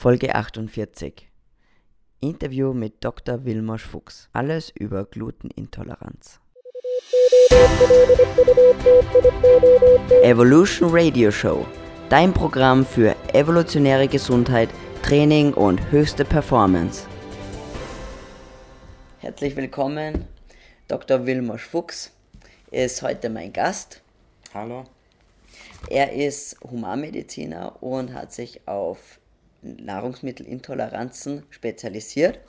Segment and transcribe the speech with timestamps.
[0.00, 1.28] Folge 48.
[2.20, 3.44] Interview mit Dr.
[3.44, 4.30] Wilmosch Fuchs.
[4.32, 6.40] Alles über Glutenintoleranz.
[10.22, 11.66] Evolution Radio Show.
[12.08, 14.70] Dein Programm für evolutionäre Gesundheit,
[15.02, 17.06] Training und höchste Performance.
[19.18, 20.24] Herzlich willkommen,
[20.88, 21.26] Dr.
[21.26, 22.10] Wilmosch Fuchs
[22.70, 24.00] ist heute mein Gast.
[24.54, 24.84] Hallo.
[25.90, 29.19] Er ist Humanmediziner und hat sich auf
[29.62, 32.40] Nahrungsmittelintoleranzen spezialisiert.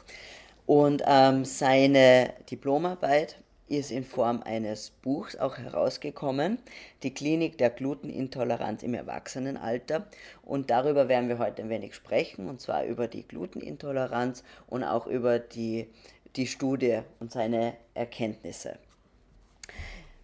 [0.66, 3.38] Und ähm, seine Diplomarbeit
[3.72, 6.60] ist in Form eines Buchs auch herausgekommen,
[7.04, 10.08] die Klinik der Glutenintoleranz im Erwachsenenalter.
[10.44, 15.08] Und darüber werden wir heute ein wenig sprechen, und zwar über die Glutenintoleranz und auch
[15.08, 15.88] über die,
[16.36, 18.78] die Studie und seine Erkenntnisse.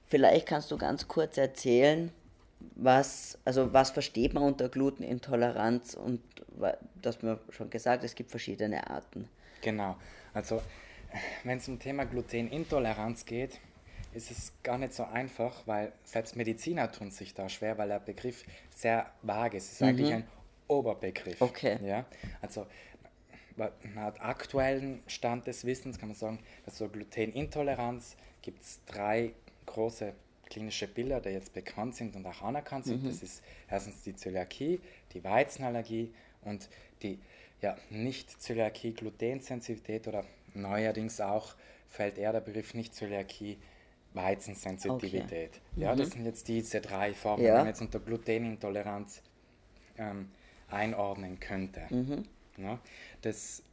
[0.08, 2.12] Vielleicht kannst du ganz kurz erzählen,
[2.76, 6.22] was, also was versteht man unter Glutenintoleranz und
[7.02, 9.28] das mir schon gesagt, es gibt verschiedene Arten.
[9.62, 9.98] Genau,
[10.34, 10.62] also
[11.44, 13.60] wenn es um Thema Glutenintoleranz geht,
[14.14, 18.00] ist es gar nicht so einfach, weil selbst Mediziner tun sich da schwer, weil der
[18.00, 19.66] Begriff sehr vage ist.
[19.66, 19.88] Es ist mhm.
[19.88, 20.28] eigentlich ein
[20.68, 21.42] Oberbegriff.
[21.42, 21.78] Okay.
[21.84, 22.06] Ja?
[22.42, 22.66] Also
[23.96, 29.34] nach aktuellen Stand des Wissens kann man sagen, dass so Glutenintoleranz gibt es drei
[29.66, 30.14] große
[30.50, 33.04] klinische Bilder, die jetzt bekannt sind und auch anerkannt sind.
[33.04, 33.08] Mhm.
[33.08, 34.80] Das ist erstens die Zöliakie,
[35.14, 36.70] die Weizenallergie und
[37.02, 37.20] die
[37.62, 41.56] ja, Nicht-Zöliakie, Glutensensitivität oder neuerdings auch
[41.88, 43.58] fällt eher der Begriff Nicht-Zöliakie,
[44.14, 45.50] Weizensensitivität.
[45.50, 45.84] Okay.
[45.84, 46.00] Ja, mhm.
[46.00, 47.52] das sind jetzt diese drei Formen, ja.
[47.52, 49.22] die man jetzt unter Glutenintoleranz
[49.98, 50.32] ähm,
[50.70, 51.82] einordnen könnte.
[51.90, 52.24] Mhm.
[52.58, 52.80] Ja,
[53.22, 53.64] das,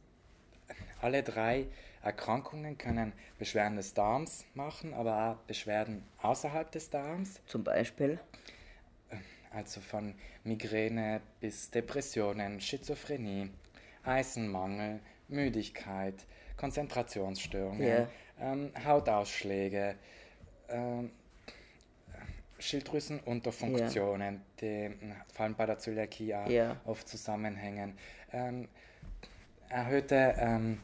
[1.01, 1.67] alle drei
[2.03, 7.41] Erkrankungen können Beschwerden des Darms machen, aber auch Beschwerden außerhalb des Darms.
[7.47, 8.19] Zum Beispiel?
[9.55, 13.49] Also von Migräne bis Depressionen, Schizophrenie,
[14.03, 16.15] Eisenmangel, Müdigkeit,
[16.57, 18.07] Konzentrationsstörungen, yeah.
[18.41, 19.95] ähm, Hautausschläge,
[20.67, 21.09] ähm,
[22.59, 24.89] Schilddrüsenunterfunktionen, yeah.
[24.89, 24.95] die
[25.33, 26.75] vor allem bei der Zöliakie yeah.
[26.83, 27.97] oft zusammenhängen,
[28.33, 28.67] ähm,
[29.69, 30.79] erhöhte ähm,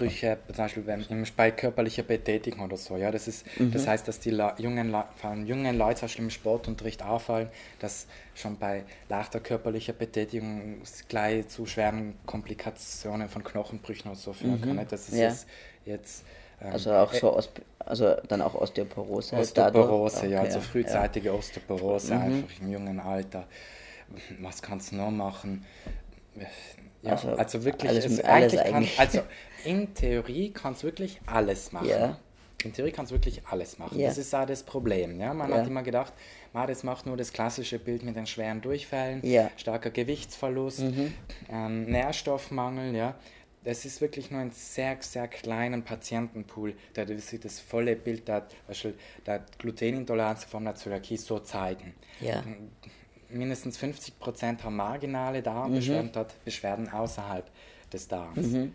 [0.00, 2.96] Ähm, zum Beispiel wenn, bei körperlicher Betätigung oder so.
[2.96, 3.72] Ja, das, ist, mhm.
[3.72, 7.02] das heißt, dass die Le jungen, Le vor allem jungen Leute zum Beispiel im Sportunterricht
[7.02, 7.48] auffallen,
[7.80, 14.60] dass schon bei leichter körperlicher Betätigung gleich zu schweren Komplikationen von Knochenbrüchen und so führen
[14.60, 14.76] mhm.
[14.76, 14.86] kann.
[14.88, 15.32] Das ist ja.
[15.84, 16.24] jetzt
[16.60, 17.50] ähm, also auch so Os
[17.86, 19.36] also dann auch Osteoporose.
[19.36, 21.34] Osteoporose, okay, ja, also frühzeitige ja.
[21.34, 22.22] Osteoporose mhm.
[22.22, 23.46] einfach im jungen Alter.
[24.40, 25.64] Was kannst du noch machen?
[27.02, 29.20] Ja, also, also wirklich, alles, es alles eigentlich kann, also
[29.64, 31.88] in Theorie kann es wirklich alles machen.
[31.88, 32.18] Ja.
[32.64, 33.98] In Theorie kann es wirklich alles machen.
[33.98, 34.08] Ja.
[34.08, 35.20] Das ist auch das Problem.
[35.20, 35.34] Ja?
[35.34, 35.58] Man ja.
[35.58, 36.14] hat immer gedacht,
[36.54, 39.22] man, das macht nur das klassische Bild mit den schweren Durchfällen,
[39.56, 41.12] starker Gewichtsverlust, mhm.
[41.50, 42.94] ähm, Nährstoffmangel.
[42.94, 43.16] Ja?
[43.64, 48.46] Das ist wirklich nur ein sehr, sehr kleinen Patientenpool, der sich das volle Bild der,
[49.26, 51.94] der Glutenintoleranz von der Zöliakie so zeigen.
[53.34, 56.12] Mindestens 50 Prozent haben marginale Darmbeschwerden, mhm.
[56.12, 57.50] dort Beschwerden außerhalb
[57.92, 58.46] des Darms.
[58.46, 58.74] Mhm.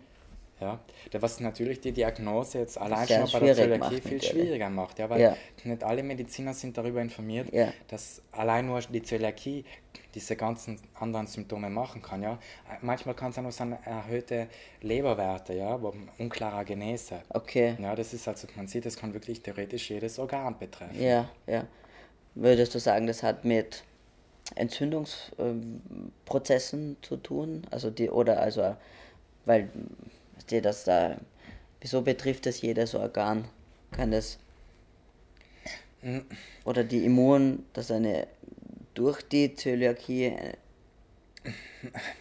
[0.61, 0.77] Ja,
[1.21, 5.21] was natürlich die Diagnose jetzt allein schon bei der Zöliakie viel schwieriger macht, ja, weil
[5.21, 5.37] ja.
[5.63, 7.71] nicht alle Mediziner sind darüber informiert, ja.
[7.87, 9.63] dass allein nur die Zöliakie
[10.13, 12.23] diese ganzen anderen Symptome machen kann.
[12.23, 12.39] Ja.
[12.81, 14.47] Manchmal kann es auch noch sein, erhöhte
[14.81, 15.79] Leberwerte, ja,
[16.17, 17.21] unklarer Genese.
[17.29, 17.77] Okay.
[17.79, 21.01] Ja, das ist also, man sieht, das kann wirklich theoretisch jedes Organ betreffen.
[21.01, 21.65] Ja, ja.
[22.35, 23.83] Würdest du sagen, das hat mit
[24.55, 27.63] Entzündungsprozessen zu tun?
[27.71, 28.75] Also die, oder also,
[29.45, 29.69] weil
[30.49, 31.17] dir das da,
[31.81, 33.45] wieso betrifft das jedes Organ?
[33.91, 34.39] Kann das
[36.01, 36.25] hm.
[36.63, 38.27] oder die Immun, dass eine
[38.93, 40.53] durch die Zöliakie äh,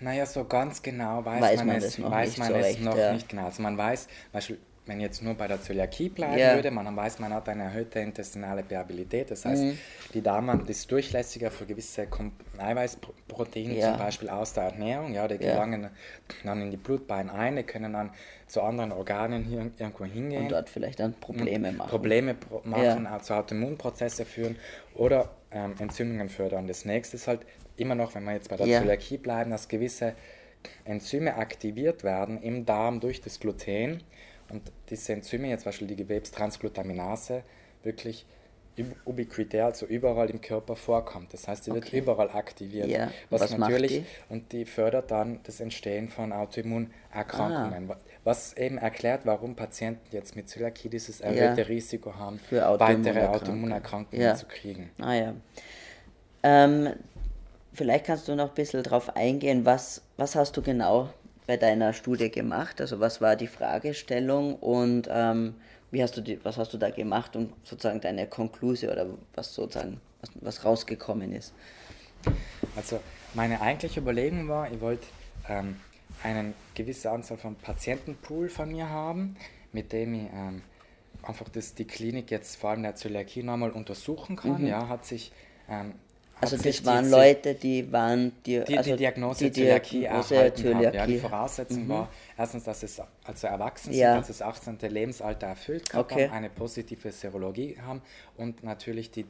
[0.00, 2.65] naja, so ganz genau weiß, weiß man, man, es, noch weiß nicht, man so es
[2.65, 3.12] recht, noch ja.
[3.12, 3.47] nicht genau.
[3.47, 6.54] Also man weiß, Beispiel, wenn jetzt nur bei der Zöliakie bleiben ja.
[6.54, 9.78] würde, man weiß, man hat eine erhöhte intestinale Perabilität, das heißt, mhm.
[10.15, 12.09] die Darmwand ist durchlässiger für gewisse
[12.56, 13.91] Eiweißproteine, ja.
[13.91, 15.90] zum Beispiel aus der Ernährung, ja, die gelangen
[16.44, 18.11] dann in die Blutbahn ein, die können dann
[18.46, 20.44] zu anderen Organen hier irgendwo hingehen.
[20.44, 21.91] Und dort vielleicht dann Probleme machen.
[21.91, 23.20] Probleme pro machen, ja.
[23.20, 24.56] zu Autoimmunprozesse führen
[24.94, 26.67] oder ähm, Entzündungen fördern.
[26.67, 27.41] Das nächste ist halt
[27.76, 30.14] immer noch, wenn wir jetzt bei der Zöliakie bleiben, dass gewisse
[30.84, 34.02] Enzyme aktiviert werden im Darm durch das Gluten
[34.50, 37.43] und diese Enzyme, jetzt zum Beispiel die Gewebstransglutaminase,
[37.83, 38.27] wirklich
[39.05, 41.33] ubiquitär, also überall im Körper vorkommt.
[41.35, 41.93] Das heißt, sie okay.
[41.93, 42.89] wird überall aktiviert.
[42.89, 43.11] Ja.
[43.31, 44.05] Was, was natürlich, die?
[44.29, 47.91] und die fördert dann das Entstehen von Autoimmunerkrankungen.
[47.91, 47.97] Ah.
[48.25, 51.67] Was eben erklärt, warum Patienten jetzt mit Zöliakie dieses erhöhte ja.
[51.67, 54.35] Risiko haben, weitere Autoimmunerkrankungen ja.
[54.35, 54.91] zu kriegen.
[55.01, 55.35] Ah ja.
[56.43, 56.91] Ähm,
[57.73, 61.09] vielleicht kannst du noch ein bisschen drauf eingehen, was, was hast du genau
[61.49, 62.81] bei deiner Studie gemacht?
[62.81, 65.55] Also was war die Fragestellung und ähm,
[65.91, 69.55] wie hast du die, was hast du da gemacht und sozusagen deine Konklusion oder was
[69.55, 71.55] sozusagen was, was rausgekommen ist?
[72.77, 73.00] Also
[73.33, 75.06] meine eigentliche Überlegung war, ich wollte
[75.49, 75.77] ähm,
[76.23, 79.35] eine gewisse Anzahl von Patientenpool von mir haben,
[79.73, 80.61] mit dem ich ähm,
[81.23, 84.61] einfach das, die Klinik jetzt vor allem der Zöliakie nochmal untersuchen kann.
[84.61, 84.67] Mhm.
[84.67, 85.33] Ja, hat sich
[85.71, 85.94] ähm,
[86.40, 90.56] also das waren Leute, die waren die, die, also die Diagnose die Zöliakie Diagnose erhalten
[90.56, 90.87] Zöliakie.
[90.87, 90.94] haben.
[90.94, 91.88] Ja, die Voraussetzung mhm.
[91.88, 94.17] war erstens, dass es also erwachsen sind, ja.
[94.17, 94.79] dass das 18.
[94.88, 96.29] Lebenshalter erfüllt okay.
[96.29, 98.02] haben, eine positive Serologie haben
[98.37, 99.26] und natürlich die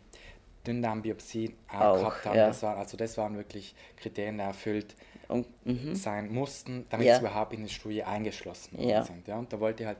[0.67, 2.37] Dünndarmbiopsie auch, gehabt haben.
[2.37, 2.47] Ja.
[2.49, 4.95] Das war, also das waren wirklich Kriterien, erfüllt
[5.29, 5.95] und, mhm.
[5.95, 7.15] sein mussten, damit ja.
[7.15, 9.05] sie überhaupt in die Studie eingeschlossen ja.
[9.05, 9.29] sind.
[9.29, 9.39] Ja.
[9.39, 9.99] Und da wollte ich halt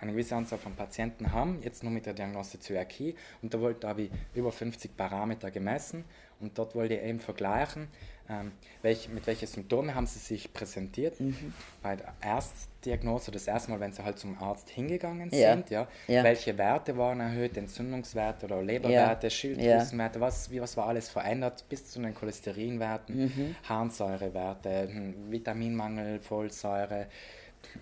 [0.00, 3.14] eine gewisse Anzahl von Patienten haben, jetzt nur mit der Diagnose Zöliakie.
[3.42, 6.04] Und da wollte habe ich über 50 Parameter gemessen
[6.40, 7.88] und dort wollte ich eben vergleichen,
[8.30, 11.18] ähm, welch, mit welchen Symptomen haben sie sich präsentiert.
[11.20, 11.52] Mhm.
[11.82, 15.52] Bei der Erstdiagnose, das erste Mal, wenn sie halt zum Arzt hingegangen ja.
[15.52, 16.22] sind, ja, ja.
[16.22, 19.30] welche Werte waren erhöht, Entzündungswerte oder Leberwerte, ja.
[19.30, 23.56] Schilddrüsenwerte, was, wie, was war alles verändert bis zu den Cholesterinwerten, mhm.
[23.68, 27.06] Harnsäurewerte, hm, Vitaminmangel, Folsäure,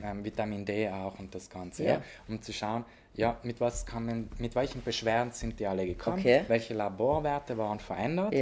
[0.02, 2.02] ähm, Vitamin D auch und das Ganze, ja.
[2.26, 2.84] um zu schauen,
[3.14, 6.20] ja, mit was kann man, mit welchen Beschwerden sind die alle gekommen?
[6.20, 6.44] Okay.
[6.46, 8.32] Welche Laborwerte waren verändert?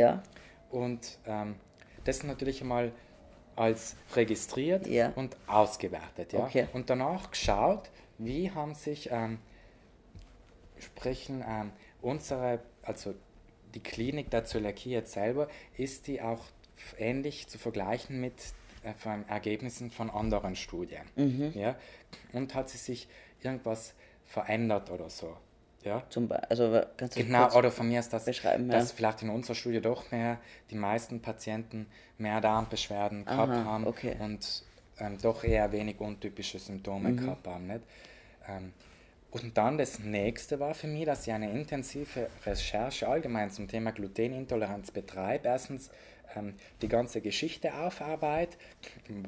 [0.70, 1.54] Und ähm,
[2.06, 2.92] das natürlich einmal
[3.56, 5.12] als registriert ja.
[5.16, 6.32] und ausgewertet.
[6.32, 6.44] Ja?
[6.44, 6.68] Okay.
[6.72, 9.38] Und danach geschaut, wie haben sich ähm,
[10.78, 11.72] sprechen ähm,
[12.02, 13.14] unsere, also
[13.74, 16.44] die Klinik der Zöliakie jetzt selber, ist die auch
[16.98, 18.34] ähnlich zu vergleichen mit
[18.82, 18.92] äh,
[19.28, 21.02] Ergebnissen von anderen Studien.
[21.16, 21.52] Mhm.
[21.54, 21.76] Ja?
[22.32, 23.08] Und hat sie sich
[23.42, 23.94] irgendwas
[24.24, 25.36] verändert oder so.
[25.86, 26.02] Ja?
[26.10, 28.96] Zum also kannst du genau, oder von mir ist das, beschreiben, dass ja.
[28.96, 30.38] vielleicht in unserer Studie doch mehr
[30.70, 31.86] die meisten Patienten
[32.18, 34.16] mehr Darmbeschwerden gehabt Aha, haben okay.
[34.18, 34.64] und
[34.98, 37.16] ähm, doch eher wenig untypische Symptome mhm.
[37.18, 37.66] gehabt haben.
[37.66, 37.82] Nicht?
[38.48, 38.72] Ähm,
[39.30, 43.92] und dann das nächste war für mich, dass ich eine intensive Recherche allgemein zum Thema
[43.92, 45.48] Glutenintoleranz betreibe.
[45.48, 45.90] Erstens
[46.34, 48.56] ähm, die ganze Geschichte aufarbeite,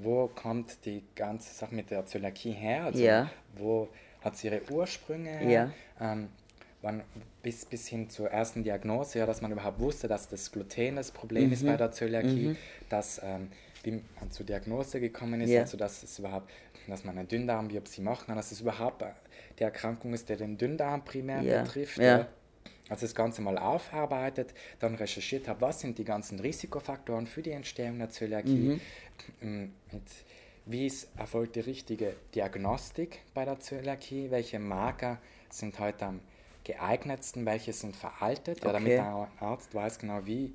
[0.03, 3.31] wo kommt die ganze Sache mit der Zöliakie her, also ja.
[3.57, 3.89] wo
[4.23, 5.71] hat sie ihre Ursprünge, ja.
[6.01, 6.29] ähm,
[6.83, 7.03] wann,
[7.43, 11.11] bis, bis hin zur ersten Diagnose, ja, dass man überhaupt wusste, dass das Gluten das
[11.11, 11.53] Problem mhm.
[11.53, 12.57] ist bei der Zöliakie, mhm.
[12.89, 13.49] dass ähm,
[13.83, 15.61] wie man zur Diagnose gekommen ist, ja.
[15.61, 16.51] also dass es überhaupt,
[16.87, 19.05] dass man eine Dünndarmbiopsie machen kann, dass es überhaupt
[19.59, 21.63] die Erkrankung ist, die den Dünndarm primär ja.
[21.63, 21.99] betrifft.
[21.99, 22.27] Ja.
[22.89, 27.51] Also das Ganze mal aufarbeitet, dann recherchiert habe, was sind die ganzen Risikofaktoren für die
[27.51, 28.81] Entstehung der Zöliakie,
[29.41, 29.73] mhm.
[29.93, 30.03] mit
[30.65, 34.31] wie ist, erfolgt die richtige Diagnostik bei der Zöliakie?
[34.31, 36.21] Welche Marker sind heute am
[36.69, 37.47] geeignetsten?
[37.47, 38.59] Welche sind veraltet?
[38.59, 38.67] Okay.
[38.67, 40.55] Ja, damit der Arzt weiß genau, wie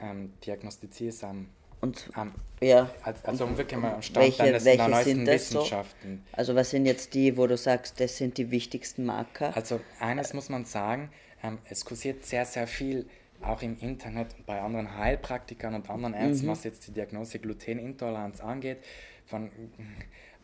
[0.00, 1.48] ähm, diagnostiziert es am
[1.80, 2.88] und, um, ja.
[3.02, 6.22] Also um wirklich mal am Stand welche, deines, welche neuesten Wissenschaften.
[6.30, 6.36] So?
[6.36, 9.56] Also was sind jetzt die, wo du sagst, das sind die wichtigsten Marker?
[9.56, 11.10] Also eines muss man sagen,
[11.42, 13.08] ähm, es kursiert sehr, sehr viel
[13.40, 16.50] auch im Internet bei anderen Heilpraktikern und anderen Ärzten, mhm.
[16.50, 18.78] was jetzt die Diagnose Glutenintoleranz angeht
[19.26, 19.50] von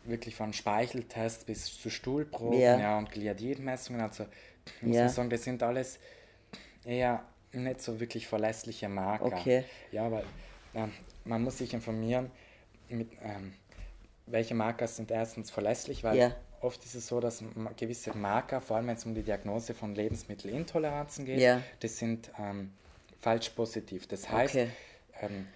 [0.03, 2.77] wirklich von Speicheltests bis zu Stuhlproben ja.
[2.77, 4.01] ja und Gliadidmessungen.
[4.01, 4.25] Also
[4.81, 5.09] muss ja.
[5.09, 5.99] sagen, das sind alles
[6.85, 9.25] eher nicht so wirklich verlässliche Marker.
[9.25, 9.63] Okay.
[9.91, 10.23] Ja, weil
[10.73, 10.91] ähm,
[11.25, 12.31] man muss sich informieren,
[12.89, 13.53] mit, ähm,
[14.25, 16.35] welche Marker sind erstens verlässlich, weil ja.
[16.61, 17.43] oft ist es so, dass
[17.77, 21.61] gewisse Marker, vor allem wenn es um die Diagnose von Lebensmittelintoleranzen geht, ja.
[21.79, 22.71] das sind ähm,
[23.19, 24.07] falsch positiv.
[24.07, 24.69] Das heißt, okay.
[25.21, 25.47] ähm,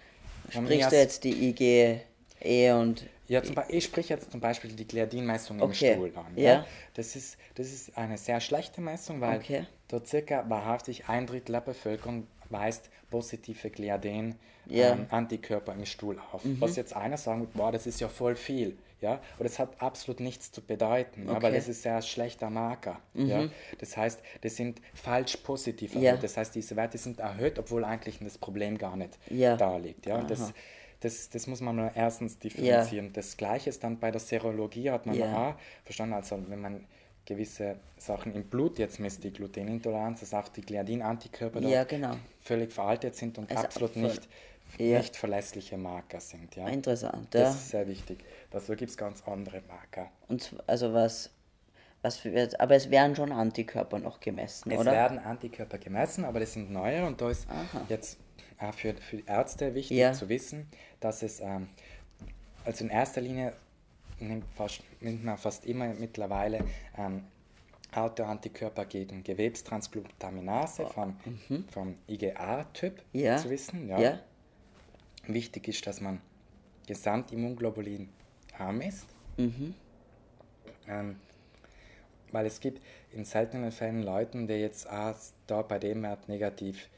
[0.50, 2.00] Sprichst du jetzt die IG
[2.40, 3.06] E und.
[3.26, 5.92] Ja, zum ich spreche jetzt zum Beispiel die Gliadinmessung okay.
[5.92, 6.36] im Stuhl an.
[6.36, 6.42] Ja.
[6.42, 6.66] ja.
[6.94, 9.66] Das, ist, das ist eine sehr schlechte Messung, weil okay.
[9.88, 15.74] dort circa wahrhaftig ein Drittel der Bevölkerung weist positive Gliadin-Antikörper ja.
[15.74, 16.44] ähm, im Stuhl auf.
[16.44, 16.60] Mhm.
[16.60, 18.76] Was jetzt einer sagen wird, wow, das ist ja voll viel.
[19.00, 21.42] Ja, aber das hat absolut nichts zu bedeuten, okay.
[21.42, 23.00] weil das ist sehr schlechter Marker.
[23.12, 23.26] Mhm.
[23.26, 23.48] Ja.
[23.78, 26.06] Das heißt, das sind falsch positiv erhöht.
[26.06, 26.16] Ja.
[26.16, 29.58] Das heißt, diese Werte sind erhöht, obwohl eigentlich das Problem gar nicht ja.
[29.58, 30.06] da liegt.
[30.06, 30.22] Ja.
[30.22, 30.54] das,
[31.04, 33.06] das, das muss man erstens differenzieren.
[33.06, 33.12] Ja.
[33.12, 35.50] Das Gleiche ist dann bei der Serologie, hat man ja.
[35.50, 36.86] auch verstanden, also wenn man
[37.26, 42.16] gewisse Sachen im Blut jetzt misst, die Glutenintoleranz, dass auch die Gliadin-Antikörper ja, genau.
[42.40, 44.28] völlig veraltet sind und also absolut nicht,
[44.78, 44.98] ja.
[44.98, 46.56] nicht verlässliche Marker sind.
[46.56, 46.68] Ja?
[46.68, 47.40] Interessant, ja.
[47.40, 48.24] Das ist sehr wichtig.
[48.50, 50.10] Dazu gibt es ganz andere Marker.
[50.28, 51.30] Und also was,
[52.00, 54.90] was für, aber es werden schon Antikörper noch gemessen, es oder?
[54.90, 57.86] Es werden Antikörper gemessen, aber das sind neue und da ist Aha.
[57.88, 58.18] jetzt
[58.58, 60.12] auch für, für Ärzte wichtig ja.
[60.12, 60.66] zu wissen,
[61.00, 61.68] dass es, ähm,
[62.64, 63.52] also in erster Linie
[64.20, 66.64] nimmt, fast, nimmt man fast immer mittlerweile
[66.96, 67.24] ähm,
[67.92, 70.88] Autoantikörper gegen Gewebstransglutaminase oh.
[70.88, 71.16] vom,
[71.48, 71.64] mhm.
[71.68, 73.36] vom IgA-Typ ja.
[73.36, 73.88] zu wissen.
[73.88, 74.00] Ja.
[74.00, 74.20] ja.
[75.26, 76.20] wichtig ist, dass man
[76.86, 78.08] Gesamtimmunglobulin
[78.58, 79.06] arm ist.
[79.36, 79.74] Mhm.
[80.88, 81.16] Ähm,
[82.32, 82.82] weil es gibt
[83.12, 85.14] in seltenen Fällen Leute, die jetzt auch
[85.46, 86.88] da bei dem Wert negativ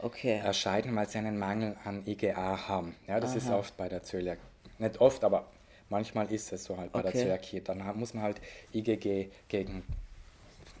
[0.00, 0.38] Okay.
[0.44, 2.94] erscheinen, weil sie einen Mangel an IgA haben.
[3.06, 3.58] Ja, das ist Aha.
[3.58, 4.40] oft bei der Zöliakie.
[4.78, 5.46] Nicht oft, aber
[5.88, 7.20] manchmal ist es so halt bei der Okay.
[7.22, 7.60] Zöliakie.
[7.60, 8.40] Dann muss man halt
[8.74, 9.82] IgG gegen,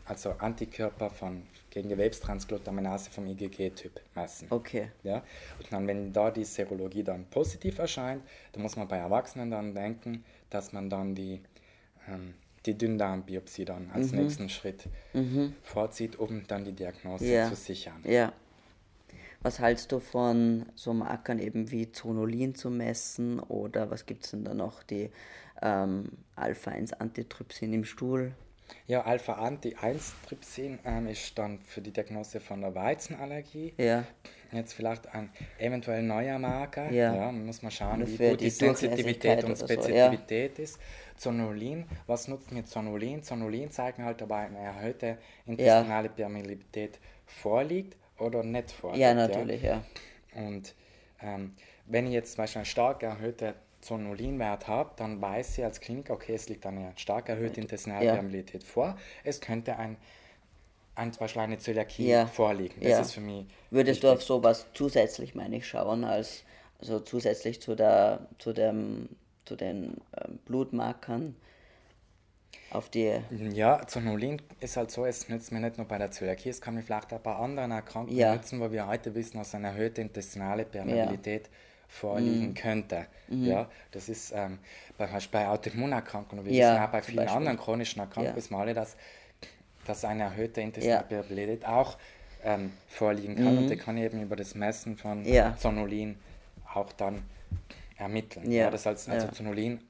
[0.04, 4.48] also Antikörper von, gegen Gewebstransglutaminase vom IgG-Typ messen.
[4.50, 4.90] Okay.
[5.02, 5.22] Ja?
[5.58, 9.74] Und dann, wenn da die Serologie dann positiv erscheint, dann muss man bei Erwachsenen dann
[9.74, 11.40] denken, dass man dann die,
[12.08, 12.34] ähm,
[12.66, 14.18] die Dünndarmbiopsie dann als Mhm.
[14.22, 14.84] nächsten Schritt
[15.62, 17.48] vorzieht, um dann die Diagnose Ja.
[17.48, 18.02] zu sichern.
[18.04, 18.32] Ja.
[19.42, 24.30] Was hältst du von so Markern eben wie Zonulin zu messen oder was gibt es
[24.32, 25.10] denn da noch, die
[25.62, 28.32] ähm, Alpha-1-Antitrypsin im Stuhl?
[28.86, 33.74] Ja, Alpha-Anti-1-Trypsin ähm, ist dann für die Diagnose von der Weizenallergie.
[33.78, 34.04] Ja,
[34.52, 36.90] Jetzt vielleicht ein eventuell neuer Marker.
[36.92, 37.32] Ja.
[37.32, 40.06] muss man schauen, Oder wie gut die die Sensitivität und oder so, ja.
[40.06, 40.78] Spezifität ist.
[41.16, 43.22] Zonulin, was nutzt mir Zonulin?
[43.22, 49.00] Zonulin zeigt mir halt, ob eine erhöhte intestinale Permeabilität vorliegt oder nicht vorliegt.
[49.00, 49.82] ja, natürlich, ja.
[50.34, 50.74] Und
[51.22, 51.54] ähm,
[51.86, 56.14] wenn ich jetzt zum Beispiel einen stark erhöhten Zonulinwert habe, dann weiß ich als Kliniker,
[56.14, 58.24] okay, es liegt eine stark erhöhte intestinale Ja.
[58.64, 58.96] Vor.
[59.22, 59.96] Es könnte ein,
[60.94, 62.26] ein, zum Beispiel eine Zöliakie Ja.
[62.26, 62.74] vorliegen.
[62.80, 63.00] Das Ja.
[63.00, 64.22] ist für mich Würdest du wichtig.
[64.22, 66.42] auf sowas zusätzlich, meine ich, schauen, als
[66.78, 69.08] also zusätzlich zu der zu dem
[69.46, 71.36] zu den ähm, Blutmarkern
[72.70, 73.12] auf die
[73.52, 76.74] Ja, Zonulin ist halt so, es nützt mir nicht nur bei der Zöliakie, es kann
[76.74, 78.34] mir vielleicht auch bei anderen Erkrankungen Ja.
[78.34, 81.52] nützen, wo wir heute wissen, dass eine erhöhte intestinale Permeabilität Mhm.
[81.88, 83.06] vorliegen könnte.
[83.28, 84.58] Ja, das ist ähm,
[84.98, 87.36] bei, bei Autoimmunerkrankungen, wir Ja, wissen auch bei vielen Beispiel.
[87.36, 88.58] anderen chronischen Erkrankungen, Ja.
[88.58, 88.96] alle, dass,
[89.86, 91.06] dass eine erhöhte intestinale Ja.
[91.06, 91.96] Permeabilität auch
[92.44, 95.26] ähm, vorliegen kann und die kann ich eben über das Messen von Mhm.
[95.28, 95.56] Ja.
[95.56, 96.16] Zonulin
[96.74, 97.22] auch dann
[97.96, 98.50] ermitteln.
[98.50, 98.70] Ja.
[98.70, 99.32] das heißt, also Ja.
[99.32, 99.80] Zonulin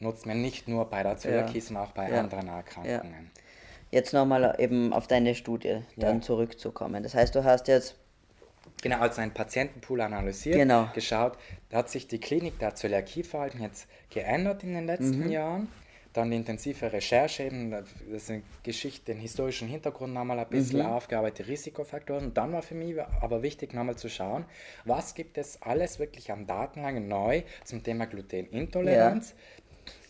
[0.00, 2.20] nutzt man nicht nur bei der Zöliakie, sondern auch bei Ja.
[2.20, 3.30] anderen Erkrankungen.
[3.90, 6.22] Jetzt nochmal eben auf deine Studie dann Ja.
[6.22, 7.02] zurückzukommen.
[7.02, 7.96] Das heißt, du hast jetzt
[8.82, 10.88] Genau, also einen Patientenpool analysiert, Genau.
[10.94, 11.38] geschaut,
[11.70, 14.86] da hat sich die Klinik der Zöliakieverhalten jetzt geändert in den Mhm.
[14.86, 15.68] letzten Jahren.
[16.12, 18.32] Dann die intensive Recherche, eben, das ist
[18.62, 20.86] Geschichte, den historischen Hintergrund nochmal ein bisschen Mhm.
[20.86, 22.26] aufgearbeitet, Risikofaktoren.
[22.26, 24.44] Und dann war für mich aber wichtig, nochmal zu schauen,
[24.84, 29.34] was gibt es alles wirklich an Datenlage neu zum Thema Glutenintoleranz.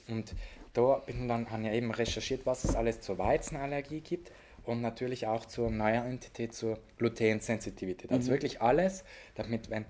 [0.08, 0.34] Und
[0.72, 4.32] da bin dann, habe ich eben recherchiert, was es alles zur Weizenallergie gibt
[4.64, 8.10] und natürlich auch zur neuen Entität zur Glutensensitivität.
[8.10, 8.16] Mhm.
[8.16, 9.84] Also wirklich alles, damit, wenn,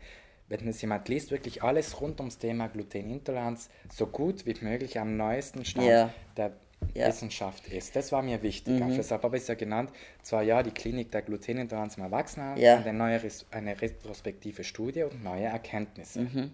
[0.49, 5.17] wenn es jemand liest, wirklich alles rund ums Thema Glutenintoleranz so gut wie möglich am
[5.17, 6.15] neuesten Stand Ja.
[6.37, 6.51] der.
[6.51, 6.55] Mhm.
[6.97, 7.97] Wissenschaft ist.
[7.97, 8.83] Das war mir wichtig.
[8.83, 9.91] Auch Deshalb habe ich es ja genannt,
[10.23, 12.77] zwar ja die Klinik der Glutenintoleranz im Erwachsenen, Ja.
[12.77, 13.21] eine neue
[13.53, 16.21] eine retrospektive Studie und neue Erkenntnisse.
[16.21, 16.53] Mhm.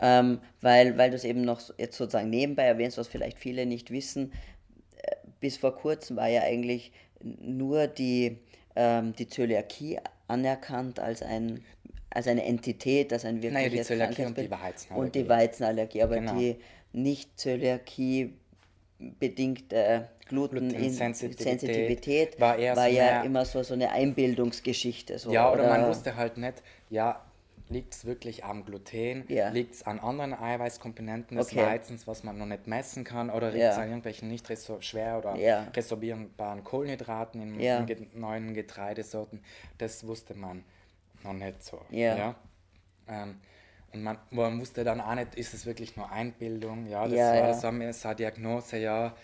[0.00, 3.90] Ähm, weil, weil du es eben noch jetzt sozusagen nebenbei erwähnst, was vielleicht viele nicht
[3.90, 4.32] wissen,
[5.02, 8.38] äh, bis vor kurzem war ja eigentlich nur die,
[8.76, 11.64] ähm, die Zöliakie anerkannt als, ein,
[12.10, 14.50] als eine Entität, als ein Naja, die wirkliches Zöliakie und die.
[14.50, 15.00] Weizenallergie.
[15.06, 16.36] Und die Weizenallergie, aber Genau.
[16.38, 16.56] die
[16.92, 18.34] Nicht-Zöliakie
[18.98, 25.18] bedingte Glutensensitivität Glutensensitivität war war, ja mehr- immer so, so eine Einbildungsgeschichte.
[25.18, 27.24] So, Ja, oder, man wusste halt nicht, ja,
[27.70, 29.48] liegt es wirklich am Gluten, Ja.
[29.50, 31.64] liegt es an anderen Eiweißkomponenten des Okay.
[31.64, 34.46] Weizens, was man noch nicht messen kann, oder liegt es an irgendwelchen nicht
[34.80, 35.66] schwer oder Ja.
[35.74, 39.42] resorbierbaren Kohlenhydraten in, in ge neuen Getreidesorten.
[39.78, 40.64] Das wusste man
[41.24, 41.80] noch nicht so.
[41.90, 42.34] Ja.
[43.08, 43.40] Ähm,
[43.92, 46.86] und man, man wusste dann auch nicht, ist es wirklich nur Einbildung?
[46.86, 47.54] Ja, das war ja.
[47.54, 49.14] so eine Diagnose, ja,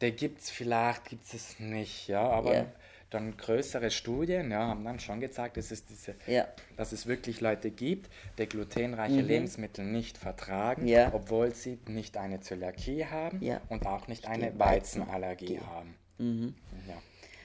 [0.00, 2.66] der gibt es vielleicht, gibt es nicht, ja, aber.
[3.14, 6.46] Dann größere Studien ja, haben dann schon gezeigt, dass es, diese, Ja.
[6.76, 10.88] dass es wirklich Leute gibt, die glutenreiche Lebensmittel nicht vertragen, Mhm.
[10.88, 11.10] Ja.
[11.14, 15.58] obwohl sie nicht eine Zöliakie haben und auch nicht eine Weizenallergie.
[15.58, 15.66] Mhm.
[15.66, 16.54] haben.
[16.88, 16.94] Ja.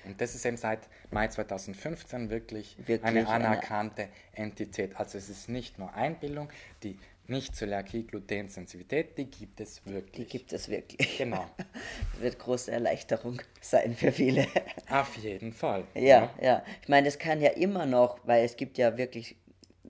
[0.05, 0.79] Und das ist eben seit
[1.11, 4.95] Mai 2015 wirklich, Wirklich eine eine- anerkannte Entität.
[4.99, 6.49] Also es ist nicht nur Einbildung,
[6.83, 6.97] die
[7.29, 10.29] nicht-Zöliakie, Glutensensitivität, die gibt es Die wirklich.
[10.29, 11.17] gibt es wirklich.
[11.17, 11.65] Genau, Das
[12.21, 14.47] wird große Erleichterung sein für viele.
[14.89, 15.83] auf jeden Fall.
[15.95, 16.63] Ja, ja.
[16.81, 19.35] Ich meine, das kann ja immer noch, weil es gibt ja wirklich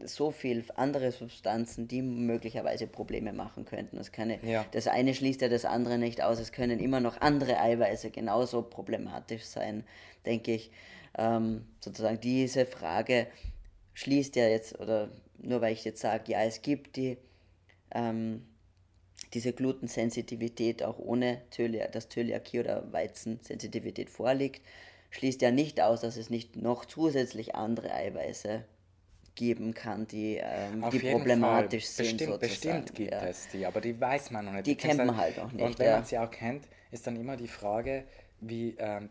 [0.06, 3.98] so viel andere Substanzen, die möglicherweise Probleme machen könnten.
[3.98, 4.66] Das, kann, ja- Ja.
[4.72, 6.40] das eine schließt ja das andere nicht aus.
[6.40, 9.84] Es können immer noch andere Eiweiße genauso problematisch sein,
[10.26, 10.72] denke ich.
[11.18, 13.28] Ähm, sozusagen diese Frage
[14.00, 17.18] schließt ja jetzt, oder nur weil ich jetzt sage, ja, es gibt die,
[17.92, 18.46] ähm,
[19.34, 24.62] diese Glutensensitivität auch ohne Zölia dass Zöliakie oder Weizensensitivität vorliegt,
[25.10, 28.64] schließt ja nicht aus, dass es nicht noch zusätzlich andere Eiweiße
[29.36, 32.06] geben kann, die, ähm, die problematisch Fall.
[32.06, 32.18] sind.
[32.18, 32.86] Bestimmt, sozusagen.
[32.86, 33.26] bestimmt gibt ja.
[33.26, 34.68] es die, aber die weiß man noch nicht.
[34.68, 35.96] Die kennst kennt man halt noch nicht, Und wenn ja.
[35.98, 38.06] man sie auch kennt, ist dann immer die Frage,
[38.40, 39.10] wie, ähm,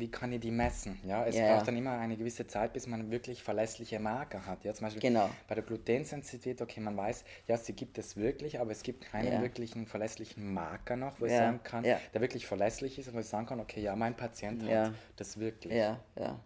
[0.00, 0.98] wie kann ich die messen?
[1.04, 4.64] Ja, es Ja, braucht dann immer eine gewisse Zeit, bis man wirklich verlässliche Marker hat.
[4.64, 5.30] Ja, zum Beispiel Genau.
[5.48, 9.32] bei der Glutensensitivität, okay, man weiß, ja, sie gibt es wirklich, aber es gibt keinen
[9.32, 9.40] Ja.
[9.40, 13.26] wirklichen verlässlichen Marker noch, wo ich sagen kann, der wirklich verlässlich ist und wo ich
[13.26, 15.72] sagen kann, okay, ja, mein Patient hat das wirklich.
[15.74, 16.40] Ja, ja.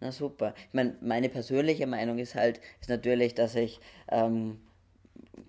[0.00, 0.54] Na super.
[0.68, 4.60] Ich meine, meine persönliche Meinung ist halt, ist natürlich, dass ich ähm,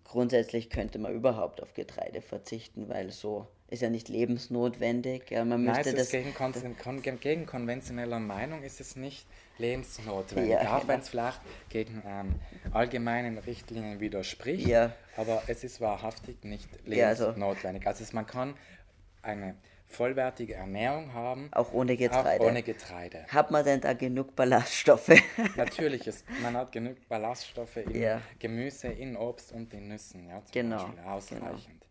[0.06, 5.30] grundsätzlich könnte man überhaupt auf Getreide verzichten, weil so ist ja nicht lebensnotwendig.
[5.30, 6.10] Ja, man Nein, es das.
[6.12, 9.26] gegen, kon- gegen konventioneller Meinung ist es nicht
[9.58, 10.88] lebensnotwendig, Ja, auch genau.
[10.94, 12.36] wenn es vielleicht gegen ähm,
[12.72, 14.94] allgemeinen Richtlinien widerspricht, Ja.
[15.16, 17.86] aber es ist wahrhaftig nicht Ja, also- lebensnotwendig.
[17.88, 18.54] Also, man kann
[19.22, 19.56] eine
[19.90, 22.44] vollwertige Ernährung haben, Auch ohne Getreide.
[22.44, 23.26] auch ohne Getreide.
[23.30, 25.12] Hat man denn da genug Ballaststoffe?
[25.56, 28.22] Natürlich, ist, man hat genug Ballaststoffe in.
[28.40, 31.87] Gemüse, in Obst und in Nüssen, ja, zum Genau, Beispiel, ausreichend.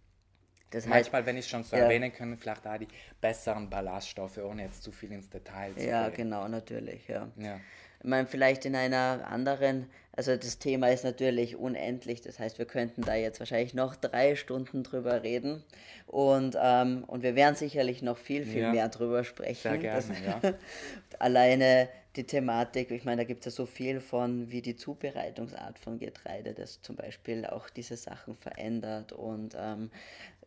[0.71, 1.85] Das heißt, Manchmal, wenn ich schon so Ja.
[1.85, 2.89] erwähnen können, vielleicht auch die
[3.21, 6.17] besseren Ballaststoffe, ohne jetzt zu viel ins Detail zu ja, gehen.
[6.17, 7.29] genau, natürlich, ja.
[7.37, 7.61] Ja.
[8.01, 12.67] Ich meine, vielleicht in einer anderen, also das Thema ist natürlich unendlich, das heißt, wir
[12.67, 15.65] könnten da jetzt wahrscheinlich noch drei Stunden drüber reden
[16.07, 19.63] und, ähm, und wir werden sicherlich noch viel, viel Ja, mehr drüber sprechen.
[19.63, 20.41] sehr gerne, ja.
[21.19, 25.79] Alleine die Thematik, ich meine, da gibt es ja so viel von, wie die Zubereitungsart
[25.79, 29.91] von Getreide, das zum Beispiel auch diese Sachen verändert und ähm,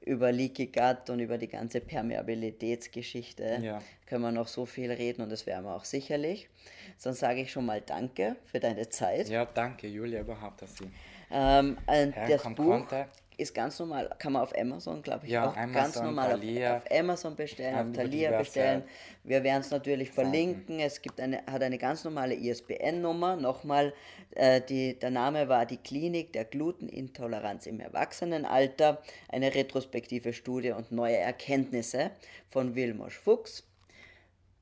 [0.01, 3.81] über Leaky Gut und über die ganze Permeabilitätsgeschichte Ja.
[4.05, 6.49] können wir noch so viel reden und das werden wir auch sicherlich.
[6.97, 9.29] Sonst sage ich schon mal Danke für deine Zeit.
[9.29, 10.89] ja, danke Julia überhaupt, dass Sie
[11.31, 13.07] Ähm, äh, das Buch konnte.
[13.39, 16.39] Ist ganz normal, kann man auf Amazon, glaube ich, Ja, auch ganz Amazon, normal auf,
[16.39, 18.84] Thalia, auf Amazon bestellen, auf Thalia bestellen.
[19.24, 20.79] Wir werden es natürlich verlinken.
[20.79, 23.36] Es gibt eine, hat eine ganz normale ISBN-Nummer.
[23.36, 23.93] Nochmal,
[24.31, 30.91] äh, die, der Name war die Klinik der Glutenintoleranz im Erwachsenenalter, eine retrospektive Studie und
[30.91, 32.12] neue Erkenntnisse
[32.49, 33.63] von Wilmos Fuchs.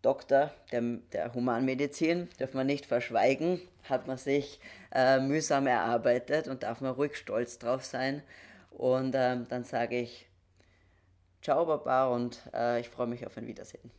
[0.02, 3.60] Doktor der, der Humanmedizin, dürfen wir nicht verschweigen,
[3.90, 4.60] hat man sich
[4.94, 8.22] äh, mühsam erarbeitet und darf man ruhig stolz drauf sein.
[8.78, 10.28] Und ähm, dann sage ich
[11.42, 13.90] Ciao, Baba, und äh, ich freue mich auf ein Wiedersehen.